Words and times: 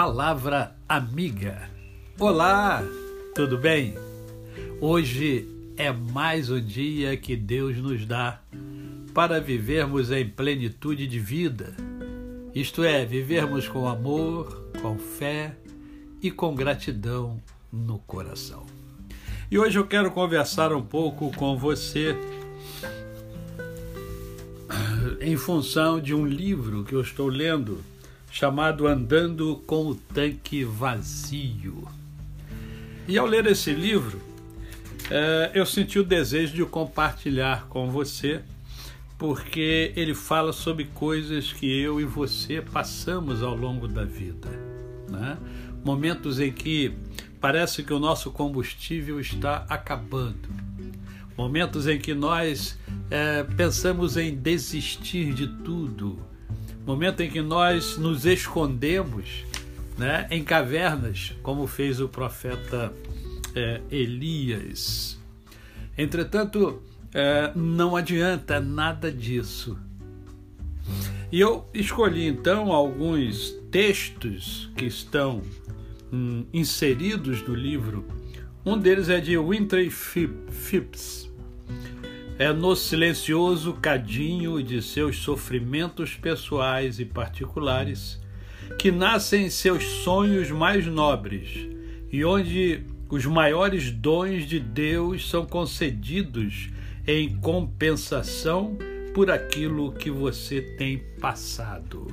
Palavra 0.00 0.76
Amiga. 0.88 1.68
Olá, 2.20 2.84
tudo 3.34 3.58
bem? 3.58 3.94
Hoje 4.80 5.48
é 5.76 5.90
mais 5.90 6.48
um 6.48 6.64
dia 6.64 7.16
que 7.16 7.34
Deus 7.34 7.76
nos 7.78 8.06
dá 8.06 8.40
para 9.12 9.40
vivermos 9.40 10.12
em 10.12 10.24
plenitude 10.24 11.04
de 11.04 11.18
vida, 11.18 11.74
isto 12.54 12.84
é, 12.84 13.04
vivermos 13.04 13.66
com 13.66 13.88
amor, 13.88 14.70
com 14.80 14.96
fé 14.96 15.56
e 16.22 16.30
com 16.30 16.54
gratidão 16.54 17.42
no 17.72 17.98
coração. 17.98 18.64
E 19.50 19.58
hoje 19.58 19.80
eu 19.80 19.84
quero 19.84 20.12
conversar 20.12 20.72
um 20.72 20.82
pouco 20.82 21.34
com 21.34 21.58
você 21.58 22.16
em 25.20 25.36
função 25.36 26.00
de 26.00 26.14
um 26.14 26.24
livro 26.24 26.84
que 26.84 26.94
eu 26.94 27.00
estou 27.00 27.26
lendo 27.26 27.82
chamado 28.30 28.86
Andando 28.86 29.62
com 29.66 29.88
o 29.88 29.94
Tanque 29.94 30.64
Vazio. 30.64 31.88
E 33.06 33.16
ao 33.16 33.26
ler 33.26 33.46
esse 33.46 33.72
livro, 33.72 34.20
é, 35.10 35.52
eu 35.54 35.64
senti 35.64 35.98
o 35.98 36.04
desejo 36.04 36.54
de 36.54 36.64
compartilhar 36.64 37.66
com 37.68 37.90
você, 37.90 38.42
porque 39.16 39.92
ele 39.96 40.14
fala 40.14 40.52
sobre 40.52 40.84
coisas 40.84 41.52
que 41.52 41.66
eu 41.66 42.00
e 42.00 42.04
você 42.04 42.60
passamos 42.60 43.42
ao 43.42 43.56
longo 43.56 43.88
da 43.88 44.04
vida. 44.04 44.48
Né? 45.08 45.38
Momentos 45.82 46.38
em 46.38 46.52
que 46.52 46.92
parece 47.40 47.82
que 47.82 47.92
o 47.92 47.98
nosso 47.98 48.30
combustível 48.30 49.18
está 49.18 49.64
acabando. 49.68 50.48
Momentos 51.36 51.86
em 51.86 51.98
que 51.98 52.12
nós 52.14 52.78
é, 53.10 53.42
pensamos 53.42 54.16
em 54.16 54.34
desistir 54.34 55.32
de 55.32 55.46
tudo 55.46 56.18
momento 56.88 57.20
em 57.20 57.28
que 57.28 57.42
nós 57.42 57.98
nos 57.98 58.24
escondemos 58.24 59.44
né, 59.98 60.26
em 60.30 60.42
cavernas, 60.42 61.34
como 61.42 61.66
fez 61.66 62.00
o 62.00 62.08
profeta 62.08 62.90
é, 63.54 63.82
Elias. 63.90 65.18
Entretanto, 65.98 66.82
é, 67.12 67.52
não 67.54 67.94
adianta 67.94 68.58
nada 68.58 69.12
disso. 69.12 69.78
E 71.30 71.38
eu 71.38 71.68
escolhi 71.74 72.26
então 72.26 72.72
alguns 72.72 73.50
textos 73.70 74.70
que 74.74 74.86
estão 74.86 75.42
hum, 76.10 76.46
inseridos 76.54 77.46
no 77.46 77.54
livro. 77.54 78.06
Um 78.64 78.78
deles 78.78 79.10
é 79.10 79.20
de 79.20 79.36
Winter 79.36 79.90
Phipps 79.90 81.28
é 82.38 82.52
no 82.52 82.76
silencioso 82.76 83.72
cadinho 83.74 84.62
de 84.62 84.80
seus 84.80 85.16
sofrimentos 85.18 86.14
pessoais 86.14 87.00
e 87.00 87.04
particulares 87.04 88.20
que 88.78 88.92
nascem 88.92 89.50
seus 89.50 89.82
sonhos 89.82 90.48
mais 90.48 90.86
nobres 90.86 91.68
e 92.12 92.24
onde 92.24 92.84
os 93.10 93.26
maiores 93.26 93.90
dons 93.90 94.46
de 94.46 94.60
Deus 94.60 95.28
são 95.28 95.44
concedidos 95.44 96.70
em 97.04 97.36
compensação 97.40 98.78
por 99.12 99.32
aquilo 99.32 99.92
que 99.92 100.10
você 100.10 100.60
tem 100.60 100.98
passado. 101.20 102.06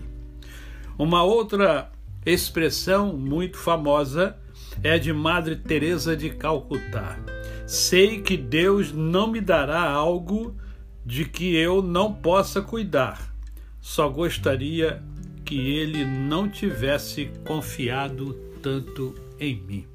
Uma 0.97 1.21
outra 1.21 1.91
expressão 2.25 3.15
muito 3.15 3.57
famosa 3.57 4.35
é 4.81 4.97
de 4.97 5.13
Madre 5.13 5.55
Teresa 5.55 6.17
de 6.17 6.31
Calcutá 6.31 7.34
Sei 7.67 8.21
que 8.21 8.37
Deus 8.37 8.91
não 8.91 9.25
me 9.27 9.41
dará 9.41 9.89
algo 9.89 10.55
de 11.03 11.25
que 11.25 11.55
eu 11.55 11.81
não 11.81 12.13
possa 12.13 12.61
cuidar. 12.61 13.33
Só 13.81 14.07
gostaria 14.07 15.01
que 15.43 15.55
ele 15.55 16.05
não 16.05 16.47
tivesse 16.47 17.31
confiado 17.43 18.33
tanto 18.61 19.15
em 19.39 19.55
mim. 19.61 19.87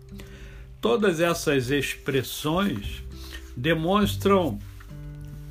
Todas 0.80 1.20
essas 1.20 1.70
expressões 1.70 3.04
demonstram 3.56 4.58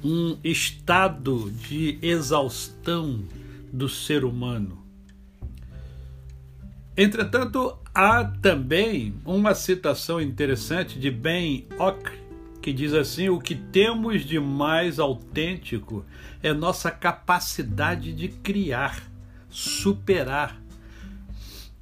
um 0.03 0.37
estado 0.43 1.51
de 1.51 1.99
exaustão 2.01 3.23
do 3.71 3.87
ser 3.87 4.25
humano. 4.25 4.88
Entretanto, 6.95 7.77
há 7.93 8.25
também 8.25 9.15
uma 9.25 9.55
citação 9.55 10.19
interessante 10.21 10.99
de 10.99 11.09
Ben 11.09 11.67
Ock, 11.77 12.11
que 12.61 12.73
diz 12.73 12.93
assim: 12.93 13.29
O 13.29 13.39
que 13.39 13.55
temos 13.55 14.25
de 14.25 14.39
mais 14.39 14.99
autêntico 14.99 16.05
é 16.43 16.53
nossa 16.53 16.91
capacidade 16.91 18.13
de 18.13 18.27
criar, 18.27 19.01
superar, 19.49 20.61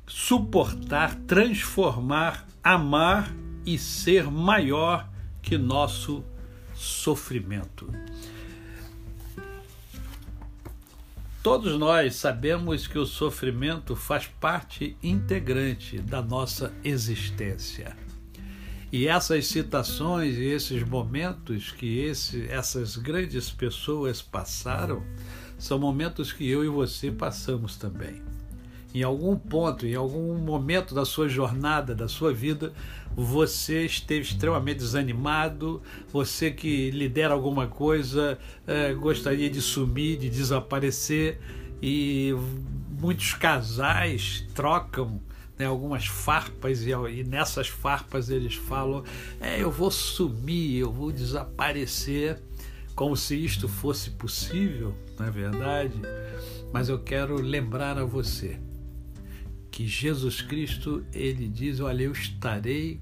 suportar, 0.06 1.16
transformar, 1.28 2.48
amar 2.64 3.34
e 3.66 3.78
ser 3.78 4.32
maior 4.32 5.08
que 5.42 5.58
nosso 5.58 6.24
sofrimento. 6.74 7.92
Todos 11.48 11.80
nós 11.80 12.18
sabemos 12.18 12.88
que 12.88 13.00
o 13.00 13.06
sofrimento 13.06 13.96
faz 13.96 14.28
parte 14.28 14.98
integrante 15.02 15.98
da 15.98 16.22
nossa 16.22 16.74
existência. 16.84 17.96
E 18.92 19.08
essas 19.08 19.48
citações 19.48 20.36
e 20.36 20.44
esses 20.44 20.84
momentos 20.84 21.72
que 21.72 22.00
esse, 22.00 22.46
essas 22.50 22.98
grandes 22.98 23.50
pessoas 23.50 24.22
passaram 24.22 25.02
são 25.58 25.80
momentos 25.80 26.34
que 26.34 26.46
eu 26.46 26.66
e 26.66 26.68
você 26.68 27.14
passamos 27.14 27.78
também 27.78 28.22
em 29.00 29.04
algum 29.04 29.36
ponto, 29.36 29.86
em 29.86 29.96
algum 29.96 30.36
momento 30.36 30.96
da 30.96 31.06
sua 31.06 31.30
jornada, 31.30 31.94
da 31.94 32.08
sua 32.08 32.34
vida, 32.34 32.74
você 33.16 33.86
esteve 33.86 34.22
extremamente 34.22 34.78
desanimado, 34.78 35.82
você 36.12 36.52
que 36.52 36.92
lidera 36.92 37.34
alguma 37.34 37.68
coisa 37.68 38.38
é, 38.66 38.94
gostaria 38.94 39.50
de 39.50 39.62
sumir, 39.62 40.18
de 40.18 40.30
desaparecer, 40.30 41.40
e 41.82 42.34
muitos 43.00 43.34
casais 43.34 44.46
trocam 44.56 45.22
né, 45.58 45.66
algumas 45.66 46.08
farpas 46.08 46.82
e, 46.82 46.90
e, 46.90 47.24
nessas 47.24 47.68
farpas 47.68 48.30
eles 48.30 48.56
falam: 48.56 49.04
é, 49.40 49.62
eu 49.62 49.72
vou 49.72 49.92
sumir, 49.92 50.80
eu 50.80 50.92
vou 50.92 51.12
desaparecer, 51.12 52.42
como 52.96 53.16
se 53.16 53.36
isto 53.36 53.68
fosse 53.68 54.12
possível, 54.12 54.96
não 55.20 55.28
é 55.28 55.32
verdade? 55.32 56.00
Mas 56.74 56.90
eu 56.90 57.00
quero 57.00 57.36
lembrar 57.40 57.98
a 57.98 58.06
você 58.06 58.60
que 59.78 59.88
Jesus 59.88 60.42
Cristo 60.42 61.06
ele 61.14 61.48
diz: 61.48 61.80
Olha, 61.80 62.02
eu 62.02 62.12
estarei 62.12 63.00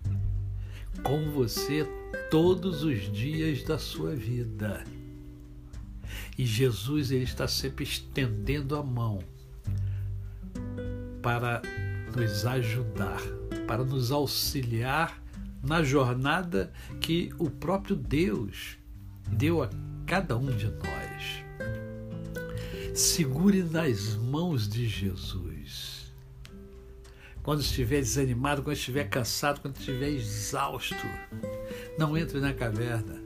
com 1.04 1.32
você 1.32 1.88
todos 2.30 2.84
os 2.84 3.10
dias 3.14 3.64
da 3.64 3.80
sua 3.80 4.14
vida. 4.14 4.84
E 6.38 6.46
Jesus 6.46 7.12
ele 7.12 7.24
está 7.24 7.48
sempre 7.48 7.86
estendendo 7.86 8.76
a 8.76 8.84
mão 8.84 9.20
para 11.22 11.62
nos 12.14 12.46
ajudar, 12.46 13.22
para 13.66 13.86
nos 13.86 14.12
auxiliar 14.12 15.18
na 15.64 15.82
jornada 15.82 16.74
que 17.00 17.32
o 17.40 17.50
próprio 17.50 17.96
Deus 17.96 18.78
deu 19.30 19.64
a 19.64 19.70
cada 20.06 20.36
um 20.36 20.48
de 20.48 20.66
nós. 20.66 21.46
Segure 22.94 23.64
nas 23.64 24.16
mãos 24.16 24.68
de 24.68 24.90
Jesus 24.90 26.05
quando 27.46 27.62
estiver 27.62 28.02
desanimado, 28.02 28.64
quando 28.64 28.76
estiver 28.76 29.08
cansado, 29.08 29.62
quando 29.62 29.78
estiver 29.78 30.10
exausto. 30.10 30.96
Não 31.96 32.18
entre 32.18 32.40
na 32.40 32.52
caverna. 32.56 33.22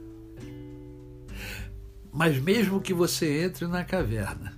Mas 2.12 2.38
mesmo 2.38 2.82
que 2.82 2.92
você 2.92 3.44
entre 3.44 3.66
na 3.66 3.82
caverna, 3.82 4.52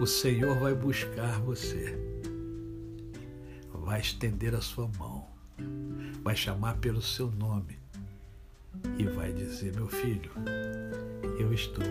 o 0.00 0.06
Senhor 0.06 0.56
vai 0.60 0.74
buscar 0.74 1.40
você, 1.40 1.98
vai 3.72 4.00
estender 4.00 4.54
a 4.54 4.60
sua 4.60 4.88
mão, 4.96 5.26
vai 6.22 6.36
chamar 6.36 6.76
pelo 6.76 7.02
seu 7.02 7.32
nome 7.32 7.80
e 8.96 9.06
vai 9.06 9.32
dizer: 9.32 9.74
Meu 9.74 9.88
filho, 9.88 10.30
eu 11.40 11.52
estou 11.52 11.84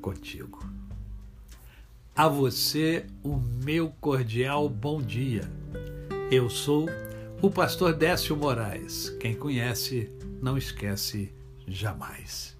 contigo. 0.00 0.81
A 2.14 2.28
você 2.28 3.06
o 3.22 3.38
meu 3.64 3.88
cordial 3.98 4.68
bom 4.68 5.00
dia. 5.00 5.50
Eu 6.30 6.50
sou 6.50 6.86
o 7.40 7.50
pastor 7.50 7.94
Décio 7.94 8.36
Moraes. 8.36 9.08
Quem 9.18 9.34
conhece, 9.34 10.10
não 10.42 10.58
esquece 10.58 11.32
jamais. 11.66 12.54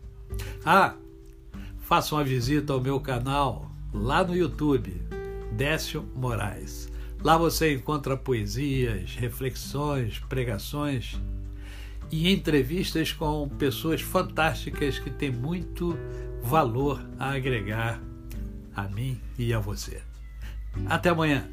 Ah, 0.64 0.94
faça 1.81 2.14
uma 2.14 2.25
visita 2.25 2.72
ao 2.72 2.81
meu 2.81 2.99
canal 2.99 3.70
lá 3.93 4.25
no 4.25 4.34
YouTube, 4.34 5.02
Décio 5.52 6.02
Moraes. 6.16 6.90
Lá 7.22 7.37
você 7.37 7.75
encontra 7.75 8.16
poesias, 8.16 9.14
reflexões, 9.16 10.19
pregações 10.31 11.20
e 12.10 12.32
entrevistas 12.32 13.12
com 13.12 13.50
pessoas 13.50 14.00
fantásticas 14.00 14.99
que 14.99 15.10
têm 15.10 15.31
muito 15.31 15.94
valor 16.43 17.06
a 17.19 17.34
agregar 17.34 18.02
a 18.74 18.82
mim 18.88 19.20
e 19.38 19.52
a 19.52 19.58
você. 19.58 20.02
Até 20.86 21.10
amanhã. 21.10 21.48